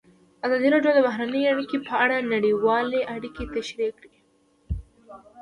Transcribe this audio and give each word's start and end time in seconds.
ازادي 0.45 0.67
راډیو 0.73 0.91
د 0.95 0.99
بهرنۍ 1.07 1.43
اړیکې 1.53 1.77
په 1.87 1.93
اړه 2.03 2.27
نړیوالې 2.33 3.01
اړیکې 3.15 3.43
تشریح 3.55 3.91
کړي. 3.99 4.19